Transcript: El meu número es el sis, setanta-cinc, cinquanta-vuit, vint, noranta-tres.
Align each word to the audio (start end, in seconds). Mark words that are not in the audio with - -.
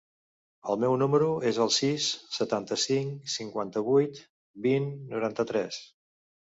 El 0.73 0.79
meu 0.83 0.95
número 1.01 1.27
es 1.49 1.59
el 1.65 1.69
sis, 1.75 2.09
setanta-cinc, 2.39 3.31
cinquanta-vuit, 3.37 4.27
vint, 4.69 4.93
noranta-tres. 5.17 5.85